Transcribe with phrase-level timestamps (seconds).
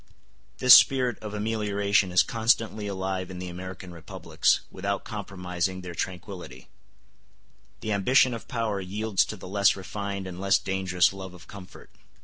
[0.57, 6.69] This spirit of amelioration is constantly alive in the American republics, without compromising their tranquillity;
[7.81, 11.91] the ambition of power yields to the less refined and less dangerous love of comfort.